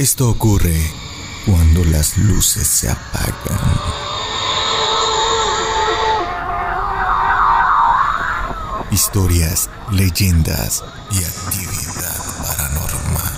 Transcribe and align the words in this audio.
Esto 0.00 0.30
ocurre 0.30 0.80
cuando 1.44 1.84
las 1.84 2.16
luces 2.16 2.66
se 2.66 2.88
apagan. 2.88 3.60
Historias, 8.90 9.68
leyendas 9.92 10.82
y 11.10 11.18
actividad 11.22 12.16
paranormal. 12.46 13.34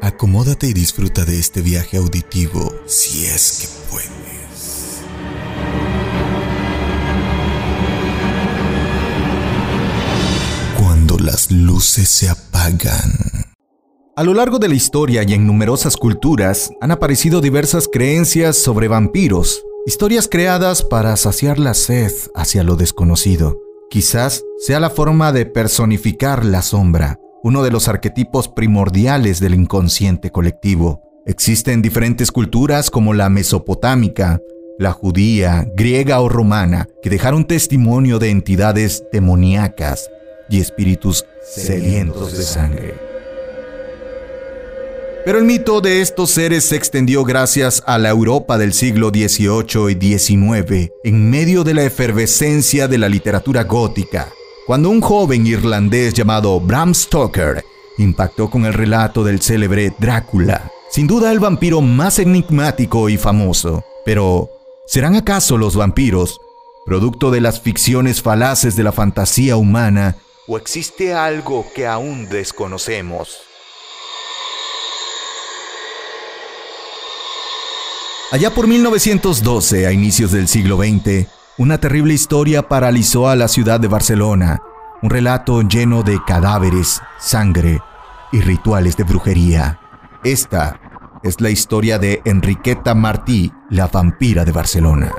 Acomódate 0.00 0.68
y 0.68 0.74
disfruta 0.74 1.24
de 1.24 1.40
este 1.40 1.60
viaje 1.60 1.96
auditivo 1.96 2.72
si 2.86 3.26
es 3.26 3.58
que 3.62 3.81
luces 11.52 12.08
se 12.08 12.28
apagan. 12.28 13.12
A 14.16 14.24
lo 14.24 14.34
largo 14.34 14.58
de 14.58 14.68
la 14.68 14.74
historia 14.74 15.22
y 15.26 15.34
en 15.34 15.46
numerosas 15.46 15.96
culturas 15.96 16.70
han 16.80 16.90
aparecido 16.90 17.40
diversas 17.40 17.88
creencias 17.90 18.56
sobre 18.56 18.88
vampiros, 18.88 19.62
historias 19.86 20.28
creadas 20.28 20.82
para 20.82 21.16
saciar 21.16 21.58
la 21.58 21.74
sed 21.74 22.12
hacia 22.34 22.62
lo 22.62 22.76
desconocido. 22.76 23.60
Quizás 23.90 24.42
sea 24.58 24.80
la 24.80 24.90
forma 24.90 25.32
de 25.32 25.46
personificar 25.46 26.44
la 26.44 26.62
sombra, 26.62 27.18
uno 27.42 27.62
de 27.62 27.70
los 27.70 27.88
arquetipos 27.88 28.48
primordiales 28.48 29.40
del 29.40 29.54
inconsciente 29.54 30.30
colectivo. 30.30 31.02
Existen 31.26 31.82
diferentes 31.82 32.32
culturas 32.32 32.90
como 32.90 33.14
la 33.14 33.28
mesopotámica, 33.28 34.40
la 34.78 34.92
judía, 34.92 35.66
griega 35.76 36.20
o 36.20 36.28
romana, 36.28 36.88
que 37.02 37.10
dejaron 37.10 37.46
testimonio 37.46 38.18
de 38.18 38.30
entidades 38.30 39.04
demoníacas 39.12 40.08
y 40.52 40.60
espíritus 40.60 41.24
sedientos 41.42 42.36
de 42.36 42.42
sangre. 42.44 42.94
Pero 45.24 45.38
el 45.38 45.44
mito 45.44 45.80
de 45.80 46.00
estos 46.02 46.30
seres 46.30 46.64
se 46.64 46.76
extendió 46.76 47.24
gracias 47.24 47.82
a 47.86 47.98
la 47.98 48.10
Europa 48.10 48.58
del 48.58 48.72
siglo 48.72 49.08
XVIII 49.08 49.90
y 49.90 50.18
XIX, 50.18 50.92
en 51.04 51.30
medio 51.30 51.64
de 51.64 51.74
la 51.74 51.84
efervescencia 51.84 52.86
de 52.86 52.98
la 52.98 53.08
literatura 53.08 53.64
gótica, 53.64 54.28
cuando 54.66 54.90
un 54.90 55.00
joven 55.00 55.46
irlandés 55.46 56.12
llamado 56.12 56.60
Bram 56.60 56.94
Stoker 56.94 57.64
impactó 57.98 58.50
con 58.50 58.66
el 58.66 58.74
relato 58.74 59.24
del 59.24 59.40
célebre 59.40 59.94
Drácula, 59.98 60.70
sin 60.90 61.06
duda 61.06 61.32
el 61.32 61.40
vampiro 61.40 61.80
más 61.80 62.18
enigmático 62.18 63.08
y 63.08 63.16
famoso. 63.16 63.84
Pero, 64.04 64.50
¿serán 64.86 65.14
acaso 65.14 65.56
los 65.56 65.76
vampiros 65.76 66.38
producto 66.84 67.30
de 67.30 67.40
las 67.40 67.60
ficciones 67.60 68.20
falaces 68.22 68.76
de 68.76 68.82
la 68.82 68.92
fantasía 68.92 69.56
humana 69.56 70.16
o 70.52 70.58
existe 70.58 71.14
algo 71.14 71.64
que 71.74 71.86
aún 71.86 72.28
desconocemos? 72.28 73.38
Allá 78.30 78.50
por 78.50 78.66
1912, 78.66 79.86
a 79.86 79.92
inicios 79.92 80.30
del 80.30 80.48
siglo 80.48 80.76
XX, 80.76 81.26
una 81.56 81.78
terrible 81.78 82.12
historia 82.12 82.68
paralizó 82.68 83.28
a 83.28 83.36
la 83.36 83.48
ciudad 83.48 83.80
de 83.80 83.88
Barcelona, 83.88 84.60
un 85.00 85.08
relato 85.08 85.62
lleno 85.62 86.02
de 86.02 86.22
cadáveres, 86.22 87.00
sangre 87.18 87.80
y 88.30 88.40
rituales 88.40 88.98
de 88.98 89.04
brujería. 89.04 89.80
Esta 90.22 91.18
es 91.22 91.40
la 91.40 91.48
historia 91.48 91.98
de 91.98 92.20
Enriqueta 92.26 92.94
Martí, 92.94 93.50
la 93.70 93.86
vampira 93.86 94.44
de 94.44 94.52
Barcelona. 94.52 95.12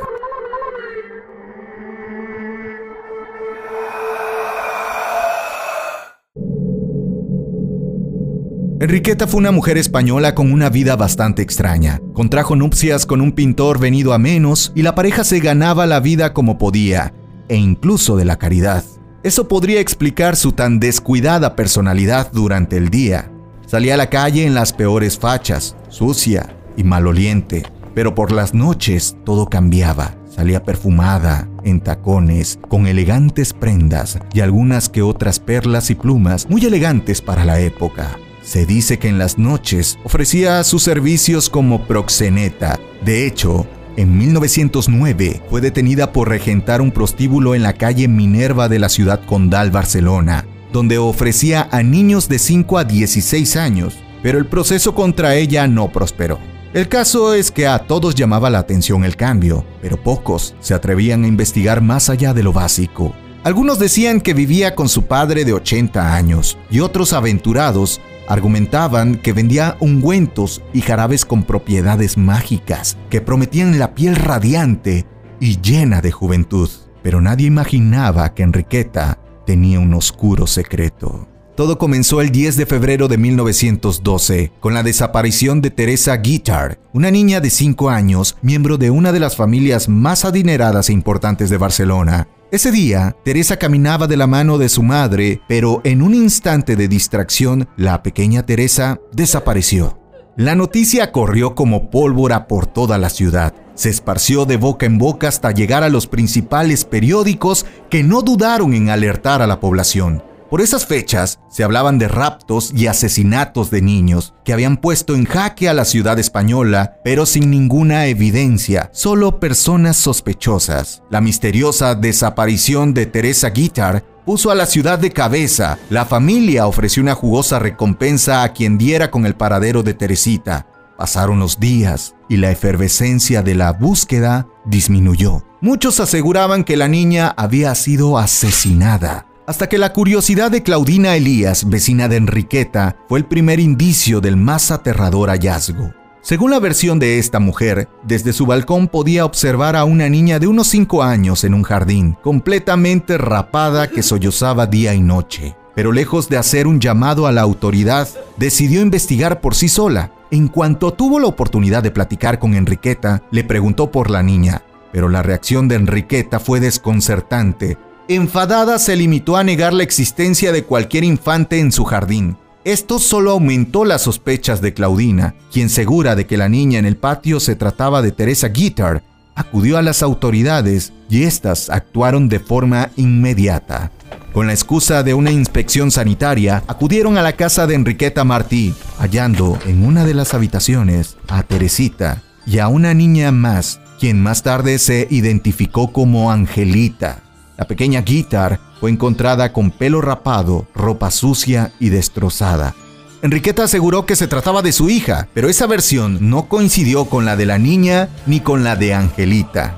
Enriqueta 8.83 9.27
fue 9.27 9.39
una 9.39 9.53
mujer 9.53 9.77
española 9.77 10.35
con 10.35 10.51
una 10.51 10.69
vida 10.69 10.97
bastante 10.97 11.41
extraña. 11.41 12.01
Contrajo 12.11 12.57
nupcias 12.57 13.05
con 13.05 13.21
un 13.21 13.31
pintor 13.31 13.79
venido 13.79 14.11
a 14.11 14.17
menos 14.17 14.73
y 14.75 14.81
la 14.81 14.93
pareja 14.93 15.23
se 15.23 15.39
ganaba 15.39 15.85
la 15.85 16.01
vida 16.01 16.33
como 16.33 16.57
podía, 16.57 17.13
e 17.47 17.55
incluso 17.55 18.17
de 18.17 18.25
la 18.25 18.35
caridad. 18.35 18.83
Eso 19.23 19.47
podría 19.47 19.79
explicar 19.79 20.35
su 20.35 20.51
tan 20.51 20.81
descuidada 20.81 21.55
personalidad 21.55 22.29
durante 22.33 22.75
el 22.75 22.89
día. 22.89 23.31
Salía 23.67 23.93
a 23.93 23.97
la 23.97 24.09
calle 24.09 24.45
en 24.45 24.53
las 24.53 24.73
peores 24.73 25.17
fachas, 25.17 25.77
sucia 25.87 26.53
y 26.75 26.83
maloliente, 26.83 27.63
pero 27.95 28.13
por 28.13 28.33
las 28.33 28.53
noches 28.53 29.15
todo 29.23 29.45
cambiaba. 29.45 30.15
Salía 30.29 30.61
perfumada, 30.61 31.47
en 31.63 31.79
tacones, 31.79 32.59
con 32.67 32.87
elegantes 32.87 33.53
prendas 33.53 34.19
y 34.33 34.41
algunas 34.41 34.89
que 34.89 35.01
otras 35.01 35.39
perlas 35.39 35.89
y 35.89 35.95
plumas 35.95 36.49
muy 36.49 36.65
elegantes 36.65 37.21
para 37.21 37.45
la 37.45 37.61
época. 37.61 38.17
Se 38.43 38.65
dice 38.65 38.99
que 38.99 39.07
en 39.07 39.17
las 39.17 39.37
noches 39.37 39.97
ofrecía 40.03 40.63
sus 40.65 40.83
servicios 40.83 41.49
como 41.49 41.87
proxeneta. 41.87 42.77
De 43.03 43.25
hecho, 43.25 43.65
en 43.95 44.17
1909 44.17 45.41
fue 45.49 45.61
detenida 45.61 46.11
por 46.11 46.27
regentar 46.27 46.81
un 46.81 46.91
prostíbulo 46.91 47.55
en 47.55 47.63
la 47.63 47.73
calle 47.73 48.09
Minerva 48.09 48.67
de 48.67 48.79
la 48.79 48.89
ciudad 48.89 49.23
condal 49.25 49.71
Barcelona, 49.71 50.45
donde 50.73 50.97
ofrecía 50.97 51.69
a 51.71 51.83
niños 51.83 52.27
de 52.27 52.37
5 52.37 52.79
a 52.79 52.83
16 52.83 53.55
años, 53.55 53.97
pero 54.21 54.39
el 54.39 54.45
proceso 54.45 54.93
contra 54.93 55.35
ella 55.35 55.65
no 55.67 55.89
prosperó. 55.91 56.37
El 56.73 56.89
caso 56.89 57.33
es 57.33 57.49
que 57.49 57.67
a 57.67 57.79
todos 57.79 58.13
llamaba 58.13 58.49
la 58.49 58.59
atención 58.59 59.05
el 59.05 59.15
cambio, 59.15 59.63
pero 59.81 60.01
pocos 60.01 60.53
se 60.59 60.73
atrevían 60.73 61.23
a 61.23 61.27
investigar 61.27 61.81
más 61.81 62.09
allá 62.09 62.33
de 62.33 62.43
lo 62.43 62.51
básico. 62.51 63.15
Algunos 63.43 63.77
decían 63.77 64.21
que 64.21 64.33
vivía 64.33 64.73
con 64.73 64.89
su 64.89 65.03
padre 65.03 65.45
de 65.45 65.53
80 65.53 66.15
años 66.15 66.57
y 66.71 66.79
otros 66.79 67.13
aventurados 67.13 68.01
Argumentaban 68.27 69.15
que 69.15 69.33
vendía 69.33 69.77
ungüentos 69.79 70.61
y 70.73 70.81
jarabes 70.81 71.25
con 71.25 71.43
propiedades 71.43 72.17
mágicas 72.17 72.97
que 73.09 73.21
prometían 73.21 73.77
la 73.79 73.93
piel 73.95 74.15
radiante 74.15 75.05
y 75.39 75.59
llena 75.61 76.01
de 76.01 76.11
juventud. 76.11 76.69
Pero 77.01 77.19
nadie 77.19 77.47
imaginaba 77.47 78.33
que 78.33 78.43
Enriqueta 78.43 79.19
tenía 79.45 79.79
un 79.79 79.93
oscuro 79.93 80.47
secreto. 80.47 81.27
Todo 81.55 81.77
comenzó 81.77 82.21
el 82.21 82.31
10 82.31 82.57
de 82.57 82.65
febrero 82.65 83.07
de 83.07 83.19
1912 83.19 84.51
con 84.59 84.73
la 84.73 84.81
desaparición 84.81 85.61
de 85.61 85.69
Teresa 85.69 86.17
Guitar, 86.17 86.79
una 86.93 87.11
niña 87.11 87.41
de 87.41 87.51
5 87.51 87.91
años, 87.91 88.37
miembro 88.41 88.79
de 88.79 88.89
una 88.89 89.11
de 89.11 89.19
las 89.19 89.35
familias 89.35 89.87
más 89.87 90.25
adineradas 90.25 90.89
e 90.89 90.93
importantes 90.93 91.51
de 91.51 91.57
Barcelona. 91.57 92.27
Ese 92.53 92.71
día, 92.71 93.15
Teresa 93.25 93.57
caminaba 93.57 94.05
de 94.05 94.15
la 94.15 94.27
mano 94.27 94.59
de 94.59 94.69
su 94.69 94.83
madre, 94.83 95.41
pero 95.47 95.81
en 95.83 96.03
un 96.03 96.13
instante 96.13 96.75
de 96.75 96.87
distracción, 96.87 97.67
la 97.77 98.03
pequeña 98.03 98.45
Teresa 98.45 98.99
desapareció. 99.11 99.99
La 100.37 100.53
noticia 100.53 101.11
corrió 101.11 101.55
como 101.55 101.89
pólvora 101.89 102.47
por 102.47 102.67
toda 102.67 102.99
la 102.99 103.09
ciudad. 103.09 103.55
Se 103.73 103.89
esparció 103.89 104.45
de 104.45 104.57
boca 104.57 104.85
en 104.85 104.99
boca 104.99 105.29
hasta 105.29 105.49
llegar 105.49 105.81
a 105.81 105.89
los 105.89 106.05
principales 106.05 106.85
periódicos 106.85 107.65
que 107.89 108.03
no 108.03 108.21
dudaron 108.21 108.75
en 108.75 108.91
alertar 108.91 109.41
a 109.41 109.47
la 109.47 109.59
población. 109.59 110.21
Por 110.53 110.61
esas 110.61 110.85
fechas 110.85 111.39
se 111.49 111.63
hablaban 111.63 111.97
de 111.97 112.07
raptos 112.07 112.71
y 112.75 112.85
asesinatos 112.85 113.71
de 113.71 113.81
niños 113.81 114.35
que 114.45 114.53
habían 114.53 114.77
puesto 114.77 115.15
en 115.15 115.25
jaque 115.25 115.67
a 115.67 115.73
la 115.73 115.83
ciudad 115.83 116.19
española, 116.19 116.97
pero 117.03 117.25
sin 117.25 117.49
ninguna 117.49 118.05
evidencia, 118.05 118.91
solo 118.93 119.39
personas 119.39 119.97
sospechosas. 119.97 121.01
La 121.09 121.21
misteriosa 121.21 121.95
desaparición 121.95 122.93
de 122.93 123.07
Teresa 123.07 123.49
Guitar 123.49 124.03
puso 124.27 124.51
a 124.51 124.55
la 124.55 124.67
ciudad 124.67 124.99
de 124.99 125.09
cabeza. 125.09 125.79
La 125.89 126.05
familia 126.05 126.67
ofreció 126.67 127.01
una 127.01 127.15
jugosa 127.15 127.57
recompensa 127.57 128.43
a 128.43 128.53
quien 128.53 128.77
diera 128.77 129.09
con 129.09 129.25
el 129.25 129.33
paradero 129.33 129.81
de 129.81 129.95
Teresita. 129.95 130.67
Pasaron 130.99 131.39
los 131.39 131.59
días 131.59 132.13
y 132.29 132.37
la 132.37 132.51
efervescencia 132.51 133.41
de 133.41 133.55
la 133.55 133.71
búsqueda 133.71 134.45
disminuyó. 134.65 135.43
Muchos 135.61 135.99
aseguraban 135.99 136.63
que 136.63 136.77
la 136.77 136.87
niña 136.87 137.33
había 137.37 137.73
sido 137.73 138.19
asesinada 138.19 139.25
hasta 139.45 139.67
que 139.67 139.77
la 139.77 139.93
curiosidad 139.93 140.51
de 140.51 140.63
Claudina 140.63 141.15
Elías, 141.15 141.67
vecina 141.69 142.07
de 142.07 142.17
Enriqueta, 142.17 142.95
fue 143.09 143.19
el 143.19 143.25
primer 143.25 143.59
indicio 143.59 144.21
del 144.21 144.37
más 144.37 144.71
aterrador 144.71 145.29
hallazgo. 145.29 145.93
Según 146.21 146.51
la 146.51 146.59
versión 146.59 146.99
de 146.99 147.19
esta 147.19 147.39
mujer, 147.39 147.89
desde 148.03 148.31
su 148.31 148.45
balcón 148.45 148.87
podía 148.87 149.25
observar 149.25 149.75
a 149.75 149.83
una 149.83 150.07
niña 150.07 150.39
de 150.39 150.47
unos 150.47 150.67
5 150.67 151.03
años 151.03 151.43
en 151.43 151.53
un 151.53 151.63
jardín, 151.63 152.17
completamente 152.23 153.17
rapada 153.17 153.89
que 153.89 154.03
sollozaba 154.03 154.65
día 154.65 154.93
y 154.93 155.01
noche. 155.01 155.57
Pero 155.75 155.91
lejos 155.91 156.29
de 156.29 156.37
hacer 156.37 156.65
un 156.65 156.79
llamado 156.79 157.27
a 157.27 157.33
la 157.33 157.41
autoridad, 157.41 158.07
decidió 158.37 158.79
investigar 158.79 159.41
por 159.41 159.55
sí 159.55 159.67
sola. 159.67 160.13
En 160.31 160.47
cuanto 160.47 160.93
tuvo 160.93 161.19
la 161.19 161.27
oportunidad 161.27 161.83
de 161.83 161.91
platicar 161.91 162.39
con 162.39 162.53
Enriqueta, 162.53 163.23
le 163.31 163.43
preguntó 163.43 163.91
por 163.91 164.09
la 164.09 164.23
niña, 164.23 164.63
pero 164.93 165.09
la 165.09 165.23
reacción 165.23 165.67
de 165.67 165.75
Enriqueta 165.75 166.39
fue 166.39 166.61
desconcertante 166.61 167.77
Enfadada 168.09 168.79
se 168.79 168.97
limitó 168.97 169.37
a 169.37 169.45
negar 169.45 169.73
la 169.73 169.83
existencia 169.83 170.51
de 170.51 170.65
cualquier 170.65 171.05
infante 171.05 171.59
en 171.59 171.71
su 171.71 171.85
jardín. 171.85 172.35
Esto 172.65 172.99
solo 172.99 173.31
aumentó 173.31 173.85
las 173.85 174.01
sospechas 174.01 174.59
de 174.59 174.73
Claudina, 174.73 175.35
quien 175.53 175.69
segura 175.69 176.15
de 176.15 176.25
que 176.25 176.35
la 176.35 176.49
niña 176.49 176.79
en 176.79 176.85
el 176.85 176.97
patio 176.97 177.39
se 177.39 177.55
trataba 177.55 178.01
de 178.01 178.11
Teresa 178.11 178.49
Guitar, 178.49 179.03
acudió 179.35 179.77
a 179.77 179.81
las 179.81 180.03
autoridades 180.03 180.91
y 181.09 181.23
éstas 181.23 181.69
actuaron 181.69 182.27
de 182.27 182.39
forma 182.39 182.89
inmediata. 182.97 183.91
Con 184.33 184.47
la 184.47 184.53
excusa 184.53 185.03
de 185.03 185.13
una 185.13 185.31
inspección 185.31 185.89
sanitaria, 185.89 186.63
acudieron 186.67 187.17
a 187.17 187.21
la 187.21 187.33
casa 187.33 187.67
de 187.67 187.75
Enriqueta 187.75 188.25
Martí, 188.25 188.73
hallando 188.99 189.57
en 189.65 189.85
una 189.85 190.05
de 190.05 190.13
las 190.13 190.33
habitaciones 190.33 191.15
a 191.29 191.43
Teresita 191.43 192.21
y 192.45 192.59
a 192.59 192.67
una 192.67 192.93
niña 192.93 193.31
más, 193.31 193.79
quien 193.97 194.21
más 194.21 194.43
tarde 194.43 194.77
se 194.79 195.07
identificó 195.09 195.93
como 195.93 196.31
Angelita. 196.31 197.23
La 197.63 197.67
pequeña 197.67 198.01
Guitar 198.01 198.59
fue 198.81 198.91
encontrada 198.91 199.53
con 199.53 199.71
pelo 199.71 200.01
rapado, 200.01 200.67
ropa 200.75 201.09
sucia 201.09 201.71
y 201.79 201.87
destrozada. 201.87 202.75
Enriqueta 203.21 203.63
aseguró 203.63 204.05
que 204.05 204.17
se 204.17 204.27
trataba 204.27 204.61
de 204.61 204.73
su 204.73 204.89
hija, 204.89 205.29
pero 205.33 205.47
esa 205.47 205.65
versión 205.65 206.29
no 206.29 206.49
coincidió 206.49 207.05
con 207.05 207.23
la 207.23 207.37
de 207.37 207.45
la 207.45 207.59
niña 207.59 208.09
ni 208.25 208.41
con 208.41 208.65
la 208.65 208.75
de 208.75 208.93
Angelita. 208.93 209.75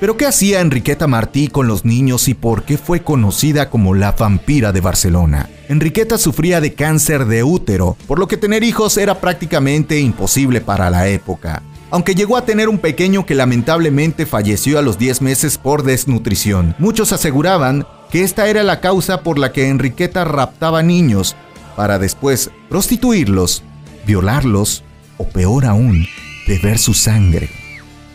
¿Pero 0.00 0.16
qué 0.16 0.24
hacía 0.24 0.62
Enriqueta 0.62 1.06
Martí 1.06 1.48
con 1.48 1.68
los 1.68 1.84
niños 1.84 2.26
y 2.28 2.32
por 2.32 2.62
qué 2.62 2.78
fue 2.78 3.02
conocida 3.02 3.68
como 3.68 3.94
la 3.94 4.12
vampira 4.12 4.72
de 4.72 4.80
Barcelona? 4.80 5.50
Enriqueta 5.68 6.16
sufría 6.16 6.62
de 6.62 6.72
cáncer 6.72 7.26
de 7.26 7.44
útero, 7.44 7.98
por 8.06 8.18
lo 8.18 8.28
que 8.28 8.38
tener 8.38 8.64
hijos 8.64 8.96
era 8.96 9.20
prácticamente 9.20 10.00
imposible 10.00 10.62
para 10.62 10.88
la 10.88 11.06
época. 11.08 11.62
Aunque 11.90 12.14
llegó 12.14 12.36
a 12.36 12.44
tener 12.44 12.68
un 12.68 12.78
pequeño 12.78 13.26
que 13.26 13.36
lamentablemente 13.36 14.26
falleció 14.26 14.78
a 14.78 14.82
los 14.82 14.98
10 14.98 15.22
meses 15.22 15.56
por 15.56 15.84
desnutrición, 15.84 16.74
muchos 16.78 17.12
aseguraban 17.12 17.86
que 18.10 18.22
esta 18.22 18.48
era 18.48 18.64
la 18.64 18.80
causa 18.80 19.22
por 19.22 19.38
la 19.38 19.52
que 19.52 19.68
Enriqueta 19.68 20.24
raptaba 20.24 20.82
niños 20.82 21.36
para 21.76 21.98
después 21.98 22.50
prostituirlos, 22.68 23.62
violarlos 24.04 24.82
o 25.16 25.28
peor 25.28 25.64
aún, 25.64 26.06
beber 26.48 26.78
su 26.78 26.92
sangre. 26.92 27.50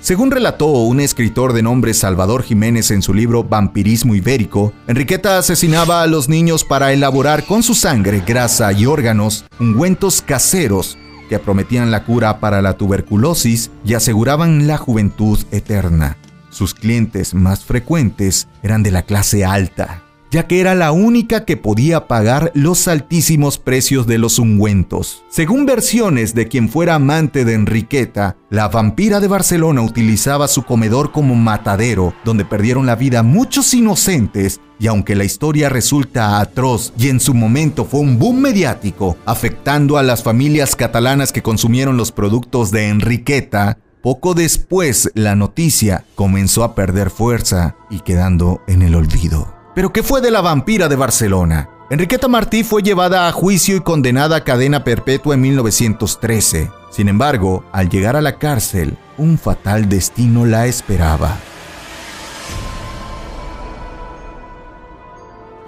Según 0.02 0.32
relató 0.32 0.66
un 0.66 1.00
escritor 1.00 1.54
de 1.54 1.62
nombre 1.62 1.94
Salvador 1.94 2.44
Jiménez 2.44 2.92
en 2.92 3.04
su 3.04 3.14
libro 3.14 3.44
Vampirismo 3.44 4.16
Ibérico, 4.16 4.74
Enriqueta 4.88 5.38
asesinaba 5.38 6.02
a 6.02 6.08
los 6.08 6.28
niños 6.28 6.66
para 6.66 6.92
elaborar 6.92 7.46
con 7.46 7.62
su 7.64 7.76
sangre, 7.76 8.24
grasa 8.26 8.74
y 8.74 8.86
órganos 8.88 9.46
ungüentos 9.60 10.22
caseros 10.22 10.98
que 11.32 11.40
prometían 11.40 11.92
la 11.92 12.04
cura 12.04 12.42
para 12.42 12.62
la 12.62 12.74
tuberculosis 12.74 13.72
y 13.86 13.94
aseguraban 13.94 14.68
la 14.68 14.76
juventud 14.76 15.40
eterna. 15.52 16.18
Sus 16.50 16.74
clientes 16.74 17.34
más 17.34 17.64
frecuentes 17.64 18.50
eran 18.64 18.84
de 18.84 18.92
la 18.92 19.04
clase 19.04 19.46
alta, 19.46 20.01
ya 20.32 20.48
que 20.48 20.62
era 20.62 20.74
la 20.76 20.94
única 20.94 21.44
que 21.44 21.58
podía 21.58 22.08
pagar 22.08 22.52
los 22.56 22.88
altísimos 22.88 23.58
precios 23.58 24.08
de 24.08 24.18
los 24.18 24.40
ungüentos. 24.40 25.24
Según 25.30 25.66
versiones 25.66 26.34
de 26.34 26.48
quien 26.48 26.70
fuera 26.70 26.96
amante 26.96 27.44
de 27.44 27.54
Enriqueta, 27.54 28.38
la 28.50 28.70
vampira 28.70 29.20
de 29.20 29.28
Barcelona 29.28 29.82
utilizaba 29.82 30.48
su 30.48 30.64
comedor 30.64 31.12
como 31.12 31.36
matadero, 31.36 32.14
donde 32.24 32.46
perdieron 32.46 32.86
la 32.86 32.96
vida 32.96 33.24
muchos 33.24 33.74
inocentes, 33.74 34.62
y 34.80 34.88
aunque 34.88 35.16
la 35.16 35.26
historia 35.26 35.70
resulta 35.70 36.40
atroz 36.40 36.94
y 36.98 37.10
en 37.10 37.20
su 37.20 37.34
momento 37.34 37.86
fue 37.86 38.00
un 38.00 38.18
boom 38.18 38.40
mediático, 38.40 39.18
afectando 39.26 39.98
a 39.98 40.04
las 40.04 40.24
familias 40.24 40.76
catalanas 40.76 41.34
que 41.34 41.44
consumieron 41.44 41.98
los 41.98 42.12
productos 42.12 42.72
de 42.72 42.88
Enriqueta, 42.88 43.78
poco 44.02 44.34
después 44.34 45.12
la 45.14 45.36
noticia 45.36 46.06
comenzó 46.16 46.64
a 46.64 46.74
perder 46.74 47.12
fuerza 47.12 47.76
y 47.90 48.00
quedando 48.00 48.62
en 48.68 48.82
el 48.82 48.96
olvido. 48.96 49.61
Pero 49.74 49.94
¿qué 49.94 50.04
fue 50.04 50.22
de 50.22 50.32
la 50.32 50.42
vampira 50.42 50.90
de 50.90 50.96
Barcelona? 50.96 51.70
Enriqueta 51.90 52.28
Martí 52.28 52.64
fue 52.64 52.84
llevada 52.84 53.28
a 53.28 53.32
juicio 53.32 53.76
y 53.76 53.82
condenada 53.82 54.38
a 54.38 54.44
cadena 54.44 54.84
perpetua 54.84 55.36
en 55.36 55.42
1913. 55.42 56.72
Sin 56.90 57.08
embargo, 57.08 57.64
al 57.72 57.90
llegar 57.90 58.16
a 58.16 58.22
la 58.22 58.38
cárcel, 58.38 58.98
un 59.18 59.38
fatal 59.38 59.88
destino 59.88 60.46
la 60.46 60.68
esperaba. 60.68 61.38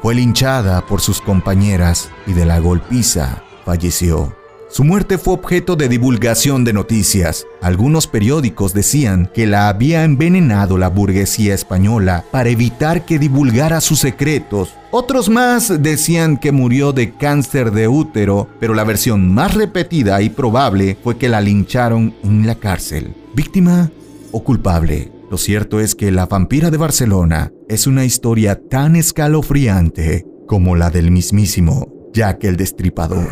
Fue 0.02 0.16
linchada 0.16 0.86
por 0.86 1.00
sus 1.00 1.22
compañeras 1.22 2.10
y 2.28 2.34
de 2.34 2.46
la 2.46 2.60
golpiza 2.60 3.44
falleció. 3.64 4.43
Su 4.74 4.84
muerte 4.84 5.20
fue 5.20 5.36
objeto 5.36 5.76
de 5.76 5.88
divulgación 5.88 6.64
de 6.64 6.74
noticias. 6.74 7.46
Algunos 7.62 8.08
periódicos 8.08 8.74
decían 8.74 9.30
que 9.32 9.46
la 9.46 9.70
había 9.70 10.04
envenenado 10.04 10.80
la 10.80 10.90
burguesía 10.90 11.54
española 11.54 12.26
para 12.32 12.50
evitar 12.50 13.06
que 13.06 13.20
divulgara 13.20 13.82
sus 13.82 14.00
secretos. 14.00 14.74
Otros 14.90 15.30
más 15.30 15.84
decían 15.84 16.38
que 16.38 16.52
murió 16.52 16.92
de 16.92 17.14
cáncer 17.14 17.70
de 17.70 17.88
útero, 17.88 18.50
pero 18.60 18.74
la 18.74 18.84
versión 18.84 19.32
más 19.32 19.54
repetida 19.54 20.24
y 20.24 20.32
probable 20.32 20.98
fue 21.04 21.20
que 21.20 21.30
la 21.30 21.40
lincharon 21.40 22.16
en 22.24 22.48
la 22.48 22.56
cárcel. 22.56 23.14
¿Víctima 23.36 23.92
o 24.32 24.44
culpable? 24.44 25.12
Lo 25.30 25.38
cierto 25.38 25.80
es 25.82 25.94
que 25.94 26.12
La 26.12 26.26
vampira 26.26 26.72
de 26.72 26.78
Barcelona 26.78 27.52
es 27.70 27.86
una 27.86 28.06
historia 28.06 28.60
tan 28.60 28.96
escalofriante 28.96 30.26
como 30.48 30.76
la 30.76 30.90
del 30.90 31.12
mismísimo 31.12 32.10
Jack 32.12 32.46
el 32.46 32.58
Destripador. 32.58 33.30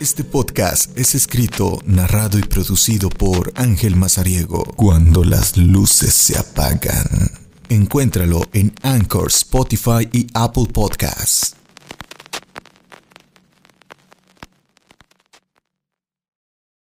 Este 0.00 0.22
podcast 0.22 0.96
es 0.96 1.16
escrito, 1.16 1.80
narrado 1.84 2.38
y 2.38 2.42
producido 2.42 3.08
por 3.08 3.52
Ángel 3.56 3.96
Mazariego. 3.96 4.62
Cuando 4.76 5.24
las 5.24 5.56
luces 5.56 6.14
se 6.14 6.38
apagan. 6.38 7.32
Encuéntralo 7.68 8.42
en 8.52 8.72
Anchor, 8.82 9.26
Spotify 9.26 10.08
y 10.12 10.28
Apple 10.34 10.66
Podcasts. 10.72 11.57